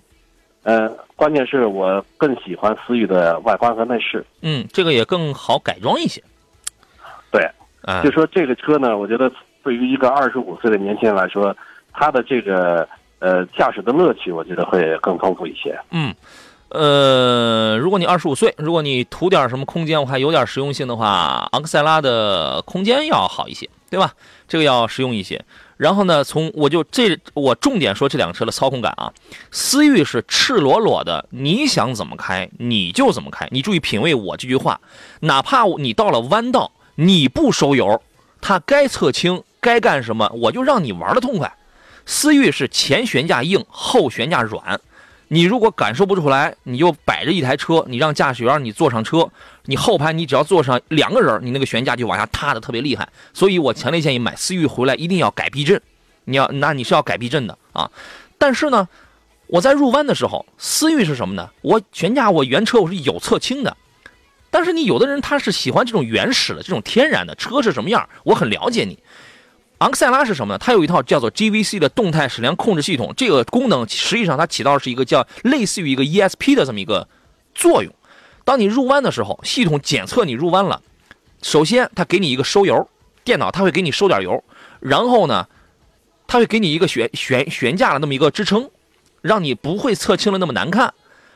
[0.68, 4.26] 呃，关键是我更喜欢思域的外观和内饰。
[4.42, 6.22] 嗯，这个也更好改装一些。
[7.32, 7.50] 对，
[7.84, 9.32] 啊就，说这个车呢，我觉得
[9.64, 11.56] 对于一个二十五岁的年轻人来说，
[11.94, 12.86] 他的这个
[13.20, 15.80] 呃驾驶的乐趣，我觉得会更丰富一些。
[15.92, 16.14] 嗯，
[16.68, 24.12] 呃，如果你二十五岁，如果你图点什么空间，我还有点实用性的话，昂克赛拉的空间要好一些，对吧？
[24.50, 25.42] 这个要实用一些。
[25.78, 29.14] 然后呢，从我就这我重点说这辆车的操控感啊，
[29.52, 34.82] 思域是赤裸裸的，你想怎么开你就怎么开，你注意品味我这句话，
[35.22, 38.02] 哪怕你到了弯道你不收油，
[38.42, 41.54] 它该侧倾该干什么，我就让你玩的痛快。
[42.06, 44.80] 思域是前悬架硬，后悬架软。
[45.30, 49.30] 你如果感受不出来，你就摆着一台车，你让驾驶员你坐上车，
[49.66, 53.10] 你后排你只要坐上两个人，你那个悬架就往下塌的特别厉害。
[53.34, 55.82] 所以我强烈建议买思域回来一定要改避震，
[56.24, 57.92] 你要那你是要改避震的啊。
[58.38, 58.88] 但是呢，
[59.48, 61.50] 我在入弯的时候，思域是什么呢？
[61.62, 63.76] 我悬架我原车我是有侧倾的，
[64.50, 68.98] 但是你有的人他是喜欢这种原始的这种天然的车是什么样，我很了解你。
[69.80, 70.58] 昂克赛拉是什么呢？
[70.58, 77.08] 它有一套叫做 GVC 的动态矢量控制系统，这个功能实际上它起到的是一个叫类似于一个 ESP 的这么一个
[77.54, 77.94] 作用。
[78.44, 80.82] 当你入弯的时候，系统检测你入弯了，
[81.44, 82.90] 首先它给你一个收油，
[83.24, 84.44] 电脑它会给你收点油，
[84.80, 85.48] 然后呢，
[86.26, 88.72] 它会给你一个悬悬悬架的那么一个支撑，
[89.22, 90.92] 让你不会侧倾的那么难看。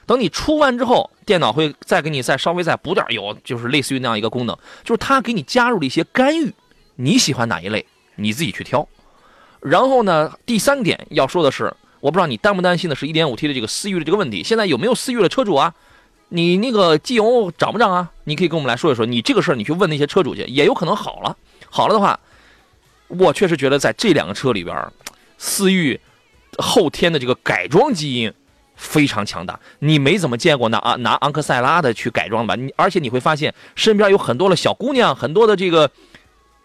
[0.08, 6.52] 等你出弯之后，电脑会再给你再稍微再补点油，就是类似于那样一个功能，就是它给你加入了一些干预，
[6.96, 7.86] 你喜欢哪一类？
[8.16, 8.88] 你自己去挑。
[9.60, 14.44] 然后呢，第三点要说的是，我不知道你担不担心的是 1.5T 的这个思域的这个问题。
[14.44, 15.74] 现在有没有思域的车主啊？
[16.30, 18.10] 你那个机油涨不涨啊？
[18.24, 19.06] 你可以跟我们来说一说。
[19.06, 21.36] 你这个事儿你去问那些车主去，也有可能好了。
[21.70, 22.20] 好了的话，
[23.08, 24.76] 我确实觉得在这两个车里边，
[25.38, 26.00] 思域
[26.58, 28.34] 后天的这个改装基因
[28.76, 29.60] 非常强大。
[29.80, 32.56] 你没怎么见过拿啊拿昂克赛拉的去改装吧？
[32.56, 35.92] 你而且你会发现身边有很多的小姑娘，很多的这个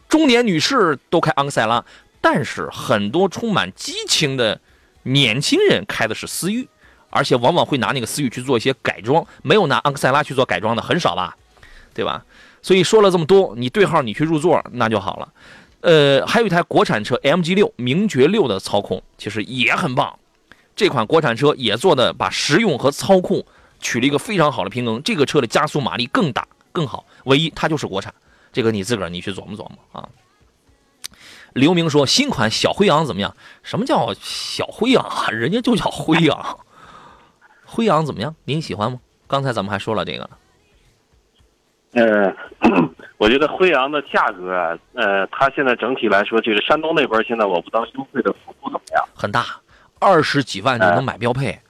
[0.09, 1.85] 中年女士都开昂克赛拉，
[2.21, 4.61] 但是很多充满激情的
[5.03, 6.69] 年轻人开的是思域，
[7.11, 11.37] 而且往往会拿那个思域去做一些改装，没有拿昂克赛拉去做改装的很少吧？
[11.95, 12.25] 对吧？
[12.63, 15.33] 所以说了这么多，你对号你去入座那就好了。
[15.81, 20.19] 呃，还有一台国产车 MG 六名爵六的操控其实也很棒，
[20.75, 23.45] 这款国产车也做的把实用和操控
[23.81, 25.01] 取了一个非常好的平衡。
[25.05, 28.13] 这个车的加速马力更大更好，唯一它就是国产，
[28.57, 30.09] 这个你自个儿你去琢磨琢磨啊。
[31.53, 33.37] 刘明说新款小辉昂怎么样？
[33.63, 35.29] 什么叫小辉昂啊？
[35.31, 36.59] 人家就叫辉昂，
[37.67, 38.35] 辉昂怎么样？
[38.45, 38.99] 您喜欢吗？
[39.27, 40.31] 刚才咱们还说了这个呢。
[41.93, 42.35] 呃，
[43.19, 49.45] 我觉得辉昂的价格啊，呃，它现在整体来说，就是山东那边现在我不知道优惠的幅度怎么样，很大，
[49.99, 51.61] 二十几万就能买标配。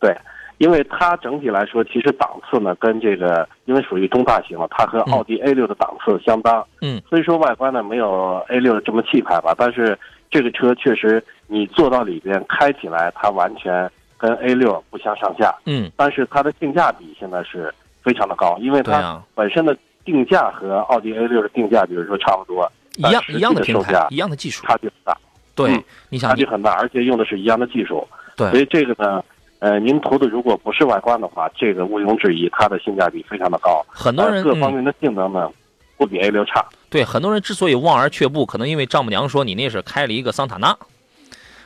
[0.00, 0.12] 对，
[0.60, 6.64] 因为它整体来说，其实档次呢跟这个，因为属于中大型了，它和奥迪 A 六的档次相当。
[6.80, 9.98] 嗯，所以说外观呢没有 A 六这么气派吧，但是
[10.30, 15.54] 这个车确实你坐到里边开起来，它完全跟 A 六不相上下。
[15.66, 17.74] 嗯，但是它的性价比现在是。
[18.02, 25.14] 非常的高，因为它本身的定价和奥迪 A 六的定价，比如说差不多，一样一样的售价，一样的技术，差距很大。
[25.54, 28.02] 对，你想差距很大，而且用的是一样的技术。
[28.38, 29.22] 对，所以这个呢，
[29.60, 33.84] 呃，您图的如果不是外观的话，这个毋庸置疑，它的性价比非常的高。
[33.88, 35.50] 很多人各方面的性能呢，
[35.96, 36.66] 不比 A 六差。
[36.88, 40.76] 对，很多人之所以望而却步，可能因为丈母娘说你那是开了一个桑塔纳，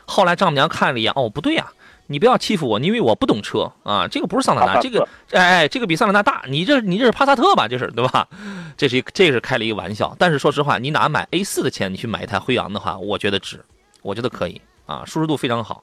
[0.05, 1.67] 后来丈母娘看了一眼，哦，不对呀。
[2.07, 4.07] 你不要欺负我，因为我不懂车啊！
[4.07, 6.43] 这个不是桑塔纳，这个哎哎，这个比桑塔纳大。
[6.47, 7.67] 你这你这是帕萨特吧？
[7.67, 8.29] 这是对吧？
[8.77, 10.15] 这是一这是开了一个玩笑。
[10.19, 13.59] 但是说实话，你拿买 A 四的钱，你去买一台辉昂的话，我觉得值，
[14.03, 15.83] 我觉得可以啊，舒适度非常好。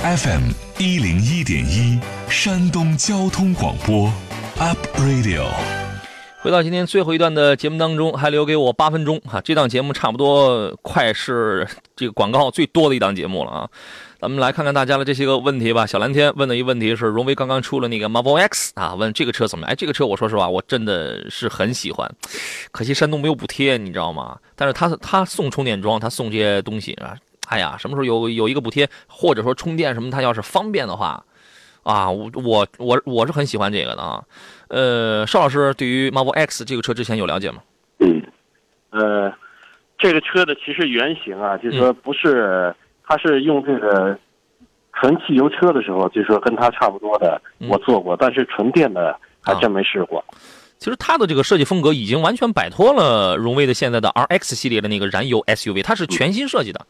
[0.00, 1.98] FM 一零一点一，
[2.30, 4.10] 山东交通广播
[4.56, 5.48] ，Up Radio。
[6.40, 9.40] 回到今天最后一段的节目当中，还留给我八分钟哈。
[9.40, 13.68] 这档节目差不多快是这个广告最多的一档节目了啊。
[14.20, 15.84] 咱们来看看大家的这些个问题吧。
[15.84, 19.66] 小蓝天问的一个问题是：荣威刚刚出了那个 Marvel X 啊，问这个车怎么？
[19.66, 22.08] 哎，这个车我说实话，我真的是很喜欢，
[22.70, 24.38] 可惜山东没有补贴，你知道吗？
[24.54, 27.16] 但是他他送充电桩，他送这些东西啊，
[27.48, 31.24] 哎呀，什么时候有有一个补贴，或者说充电什么，它要是方便的话。
[31.84, 34.22] 啊，我我我我是很喜欢这个的啊，
[34.68, 37.62] 呃，邵老师对于 Marvel X 这个车之前有了解吗？
[38.00, 38.22] 嗯，
[38.90, 39.32] 呃，
[39.96, 42.74] 这个车的其实原型啊，就是说不是，
[43.06, 44.18] 它是用这个
[45.00, 50.22] 纯汽油车的时候，就是说跟它差不多的，我做过，但是纯电的还真没试过。
[50.76, 56.84] 其实它的这个设计风格已经完全摆脱了荣威的现在的 RX 系列的那个燃油 SUV，它是全新设计的。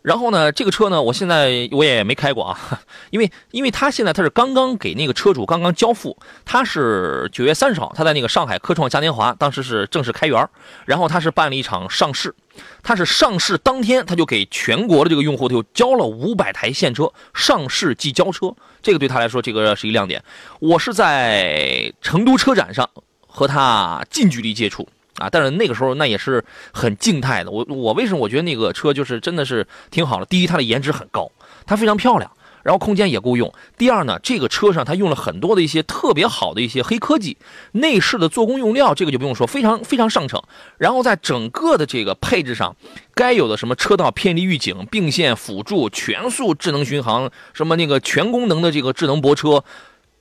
[0.00, 2.80] 然后呢，这个车呢，我现在我也没开过啊，
[3.10, 10.48] 因为因为他现在他是刚刚给那个车主刚刚交付，他是九月三十号，他在那个上海科创嘉年华当时是正式开园，
[10.86, 12.34] 然后他是办了一场上市，
[12.82, 20.22] 他是上市当天他就给全国的这个用户就交了五百台现车，上市即交车，这个对他来说这个是一亮点。
[20.60, 22.88] 我是在成都车展上
[23.26, 24.88] 和他近距离接触。
[25.18, 27.50] 啊，但是那个时候那也是很静态的。
[27.50, 30.26] 我我为什么我觉得那个车就是真的是挺好的？
[30.26, 31.30] 第一，它的颜值很高，
[31.66, 32.30] 它非常漂亮，
[32.62, 33.52] 然后空间也够用。
[33.76, 37.36] 第二呢，这个车上它用了很多的一些特别好的一些黑科技，
[37.72, 40.40] 内饰的做工用料这个就不用说，非常非常上乘。
[40.76, 42.76] 然后在整个的这个配置上，
[43.14, 49.64] 该有的什么车道偏离预警、并线辅助、全速智能巡航，什么那个全功能的这个智能泊车、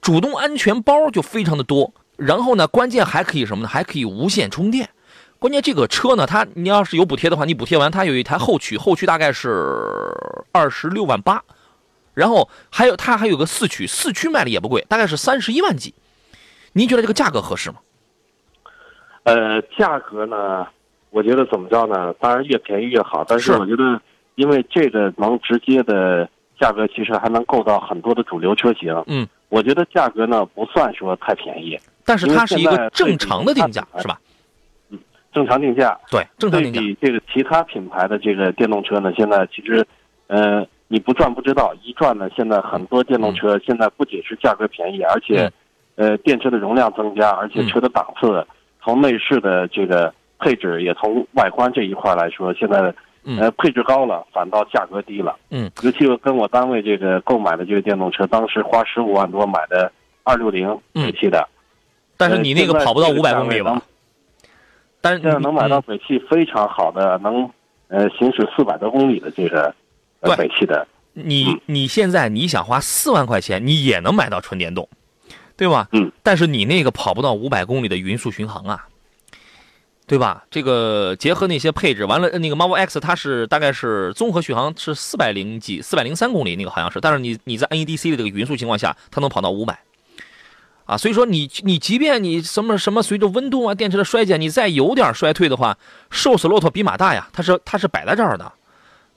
[0.02, 1.94] 主动安全包就非常的多。
[2.18, 2.68] 然后呢？
[2.68, 3.70] 关键还可以什么呢？
[3.70, 4.90] 还可以无线充电。
[5.40, 9.50] 关键这个车呢，它你要是有补贴的话，你补贴完它有一台后驱，后驱大概是
[10.52, 11.44] 二十六万八。
[12.16, 15.94] 然后还有它还有个四驱，四驱卖的也不贵，大概是三十一万几。
[16.74, 17.78] 您觉得这个价格合适吗？
[19.22, 20.66] 呃，价格呢，
[21.12, 22.12] 我觉得怎么着呢？
[22.20, 23.24] 当然越便宜越好。
[23.28, 24.02] 但是我觉得，
[24.34, 26.28] 因为这个能直接的
[26.60, 28.92] 价格，其实还能够到很多的主流车型。
[29.06, 31.80] 嗯，我觉得价格呢不算说太便宜。
[32.08, 34.18] 但是它是一个正常的定价，是吧？
[34.90, 34.98] 嗯，
[35.34, 36.00] 正常定价。
[36.10, 36.80] 对，正常定价。
[36.80, 39.86] 对比这个其他品牌的这个电动车呢，现在其实，
[40.28, 45.52] 呃，你不转不知道，一转呢，现在很多电动车现在不仅是价格便宜，而且，
[45.96, 48.48] 呃，电池的容量增加，而且车的档次，
[48.82, 52.94] 从内饰的这个配置，也从外观这一块来说，现在，
[53.38, 55.36] 呃，配置高了，反倒价格低了。
[55.50, 55.70] 嗯。
[55.84, 59.92] 尤其跟我单位这个购买的这个电动车，当时花十五万多买的
[60.24, 61.46] 二六零尾气的。
[62.18, 63.82] 但是你那个跑不到五百公里吧？
[65.00, 67.50] 但是现在能买到北汽非常好的，能
[67.88, 69.74] 呃行驶四百多公里的这个
[70.22, 70.86] 呃对美系的。
[71.14, 74.90] 你嗯你现在你想花四万块钱，你也能买到纯电动，
[75.56, 75.88] 对吧？
[75.92, 76.12] 嗯。
[76.24, 78.88] 但是你那个跑不到五百公里的匀速巡航啊，
[80.08, 80.44] 对吧？
[80.50, 87.00] 这个结合那些配置，完了那个 Marvel X 它是大概是综合续航是四百零几、四百零三公里，那个好像是。
[87.00, 89.80] 但是你你在 NEDC 的这个匀速情况下，它能跑到五百。
[90.88, 95.78] 啊，所以说你你即便你什么什么随着温度啊电池的衰减，你再有点衰退的话，
[96.10, 98.52] 瘦死骆驼比马大呀，它是它是摆在这儿的。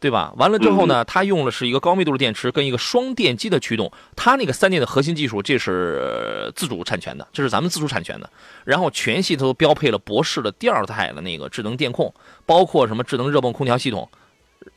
[0.01, 0.33] 对吧？
[0.39, 8.31] 完了之后呢，它用的是一个高密度的电池跟一个双电机的驱动，它那个三电的核心技术，这是呃自主产权的，这是咱们自主产权的。
[8.65, 12.15] 然后全系它都标配了博世的第二代的那个智能电控，
[12.47, 14.09] 包括什么智能热泵空调系统，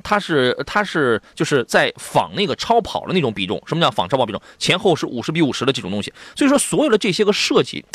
[0.03, 3.61] 它是它是就是在仿那个超跑的那种比重。
[3.65, 4.41] 什么叫仿超跑比重？
[4.57, 6.13] 前后是五十比五十的这种东西。
[6.35, 7.85] 所以说，所有的这些个设计，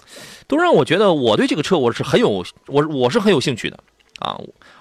[0.47, 3.79] 都让我觉得我对这个车我是很有我我是很有兴趣的
[4.21, 4.39] 啊。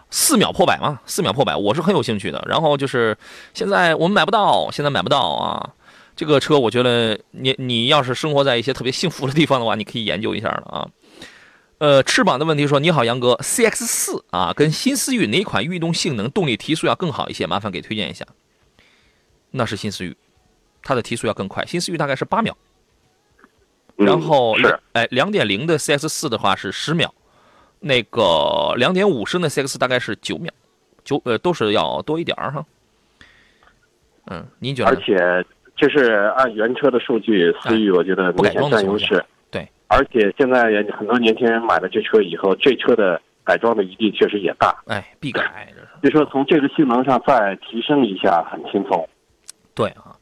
[0.10, 2.42] 四秒破百嘛，四秒破百，我是很有兴趣的。
[2.48, 3.18] 然后就是
[3.54, 5.70] 现在我们买不到，现在买不到啊。
[6.16, 10.88] 这个车我觉得你你要是生活在一些特别幸福的地方的话，你可以研究一下了啊。
[11.80, 17.46] 呃，翅膀的问题说你好杨哥，CX 四啊，跟新思域哪款运动性能、动力提速要更好一些？
[17.46, 18.26] 麻烦给推荐一下。
[19.52, 20.18] 那是新思域，
[20.82, 22.58] 它的提速要更快，新思域大概是八秒，
[23.98, 27.14] 嗯然后是哎两点零的 CX 四的话是十秒。
[27.80, 30.52] 那个两点五升的 CX 大概是九秒，
[31.04, 32.66] 九呃都是要多一点儿哈。
[34.32, 34.98] 嗯，您觉得呢？
[34.98, 39.10] 而且这是按原车的数据，思域我觉得不改明显装的优势。
[39.10, 39.24] 对，
[39.88, 40.66] 而且现在
[40.98, 44.76] 很多年轻人买了这车以后，这车的改装的余地确实也大。
[44.88, 45.68] 哎，必改
[46.02, 49.08] 这是就说从这个性能上再提升一下，很轻松。
[49.74, 50.16] 对啊。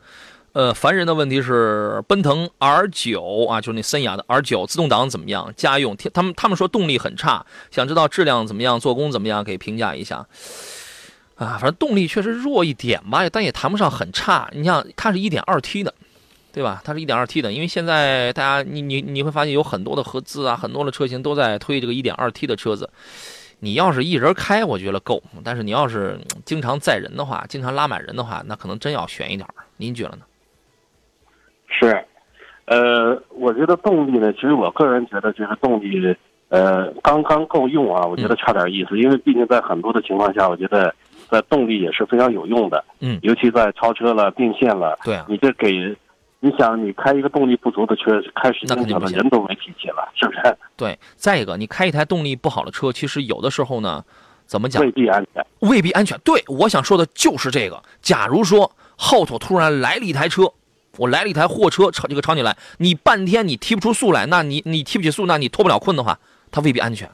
[0.53, 5.51] 呃，烦人的问题是奔腾 R 九啊，就是那森雅的 R 九自动挡怎么样？
[5.57, 10.25] 家用，他们他们说动力很差，想知道质量怎么样，做工怎么样，给评价一下。
[11.35, 14.49] 啊，反正动力确实弱一点吧，但也谈不上很差。
[14.53, 15.93] 你像它是一点二 T 的，
[16.55, 16.81] 对吧？
[16.85, 22.89] 它是一点二 T 的，因为现在大家你你你会发现有很多的合资啊，很多的车型都在推这个一点二 T 的车子。
[23.59, 29.53] 你要是一人开，我觉得够；但是你要是嗯经常载人的话，经常拉满人的话，那可能真要选一点儿。
[29.75, 30.19] 您觉得呢？
[31.67, 32.05] 是，
[32.65, 36.15] 呃，我觉得动力呢，其实我个人觉得就是动力，
[36.47, 40.93] 呃，刚刚够用啊，我觉得差点意思，因为毕竟在很多的情况下，我觉得
[41.29, 45.95] 在动力也是非常有用的，嗯尤其在超车了、并线了，对啊，你这给，
[46.45, 50.57] 你想你开一个动力不足的车，开时间长了，那肯定人都没脾气了，是不是？
[50.77, 50.99] 对。
[51.15, 54.05] 再一个，你开一台动力不好的车，其实有的时候呢，
[54.45, 55.43] 怎么讲未必安全。
[55.61, 56.15] 未必安全。
[56.23, 57.81] 对，我想说的就是这个。
[57.99, 60.43] 假如说后头突然来了一台车，
[60.97, 66.19] 我来了一台货车朝这个朝你来，你半天你提不出速来，那你你提不起速，那你脱不了困的话，
[66.51, 67.09] 它未必安全，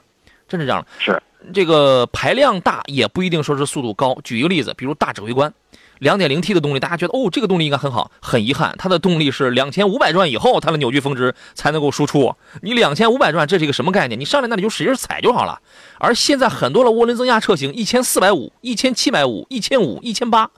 [0.49, 0.87] 真是这样的。
[0.99, 1.23] 是，
[1.53, 4.17] 这个排量大也不一定说是速度高。
[4.25, 5.53] 举一个例子，比如大指挥官，
[6.01, 8.09] 两点零 T 的动力，大家觉得哦，这个动力应该很好。
[8.19, 12.35] 很遗憾，它的动力是两千五百转以后，它的扭矩峰值才能够输出。
[12.63, 14.19] 你两千五百转，这是一个什么概念？
[14.19, 15.61] 你上来那里就使劲踩就好了。
[15.99, 20.49] 而现在很多的涡轮增压车型，一千四百五、一千七百五、一千五、一千八，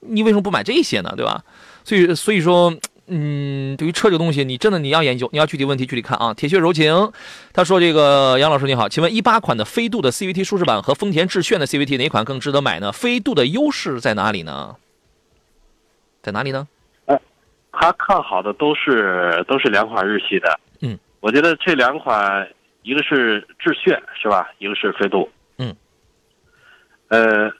[0.00, 1.12] 你为什么不买这些呢？
[1.14, 1.44] 对吧？
[1.84, 2.74] 所以，所以说。
[3.12, 6.32] 嗯，对于车这个东西，你真的你要研究，你要具体问题具体看啊。
[6.32, 7.12] 铁血柔情，
[7.52, 12.92] 他说：“这个杨老师你好，请问一八款的飞度的 CVT 舒适版和丰田致炫的 CVT 哪款更值得买呢？
[12.92, 14.76] 飞度的优势在哪里呢？
[16.22, 16.68] 在哪里呢？
[17.72, 20.60] 他看好的都是都是两款日系的。
[20.80, 22.46] 嗯，我觉得这两款，
[22.82, 24.50] 一个是致炫是吧？
[24.58, 25.28] 一个是飞度。
[25.56, 25.74] 嗯，
[27.08, 27.50] 呃，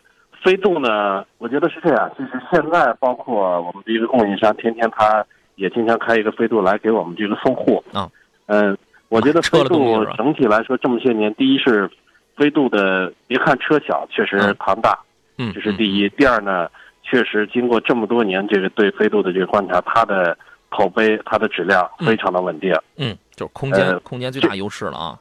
[0.44, 5.24] 飞度呢，我觉得是这样，就是现在包括我们的一个供应商，天天他
[5.60, 7.84] 也经常开一个飞度来给我们这个送货。
[7.92, 8.10] 啊，
[8.46, 8.76] 嗯、
[9.10, 11.88] 我觉得飞度整体来说这么些年，第一是
[12.34, 14.98] 飞度的，别看车小，确实嗯庞大。
[15.36, 16.08] 嗯，这是第一。
[16.10, 16.66] 第二呢，
[17.02, 20.36] 确实经过这么多年这个对飞度的这个观察，它的
[20.70, 22.74] 口碑、它的质量非常的稳定。
[22.96, 25.18] 嗯，就是空间、呃空间最大优势了啊。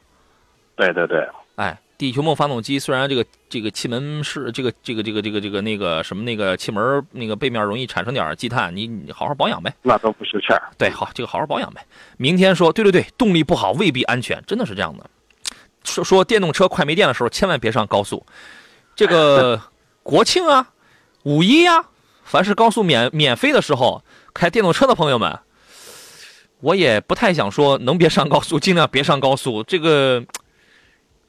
[0.74, 9.70] 对对对，哎，地球梦发动机虽然这个这个气门是这个这个这个这个这个那个什么那个气门那个背面容易产生点积碳，你你好好保养呗。
[9.82, 10.62] 那都不是事儿。
[10.78, 11.84] 对，好，这个好好保养呗。
[12.16, 15.10] 明天说，对对对，动力不好未必安全，真的是这样的。
[15.84, 18.24] 说说电动车快没电的时候，千万别上高速。
[18.96, 19.60] 这个
[20.02, 20.70] 国庆啊，
[21.24, 21.84] 五一呀、
[22.24, 25.38] 凡是高速免免费的时候，开电动车的朋友们，
[26.60, 29.62] 我也不太想说能别上高速，尽量别上高速。
[29.64, 30.24] 这个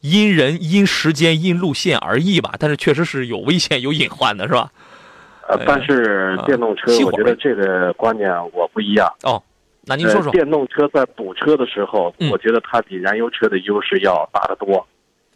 [0.01, 4.71] 因人、因时间、因路线而异吧，但是确实是有危险、有隐患的，是吧？
[5.47, 9.07] 哎，呃但是电动车我觉得这个观念我不一样。
[9.23, 9.41] 哦，
[9.85, 12.29] 那您说呃，说，电动车在堵车的时候，嗯。
[12.31, 14.85] 我觉得它比燃油车的优势要大得多。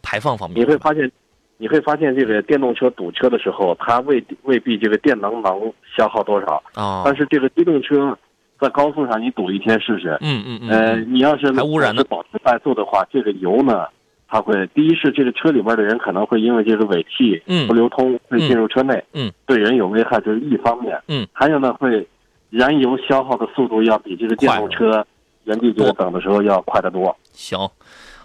[0.02, 1.12] 排放方面，你会发现，
[1.58, 8.18] 你会发现这个电动车堵车的时候，它未未必这个电能能消耗多少，啊，但是这个机动车
[8.60, 13.86] 在高速上你堵一天试试，嗯嗯嗯，呃，你要是还污染的保持怠速的话，这个油呢，
[14.28, 22.08] 它会第一是这个车里边的人可能会因为这个尾气嗯不流通会进入车内，嗯，对人有危害，这是一方面，嗯，还有呢会
[22.50, 25.06] 燃油消耗的速度要比这个电动车
[25.44, 27.16] 原地这个等的时候要快得多。
[27.34, 27.58] 行，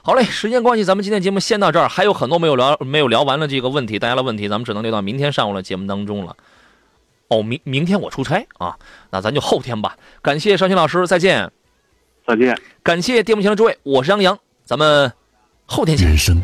[0.03, 6.35] 好嘞，时间关系，咱们今天节目先到这儿，还有很多没有聊没有聊完的这个问题，大家的问题，咱们只能留到明天上午的节目当中了。
[7.29, 8.77] 哦，明明天我出差啊，
[9.11, 9.97] 那咱就后天吧。
[10.23, 11.51] 感谢尚青老师，再见。
[12.27, 12.57] 再见。
[12.83, 15.13] 感谢电幕前的诸位，我是杨洋，咱们
[15.71, 16.09] 后天见。
[16.09, 16.43] 人生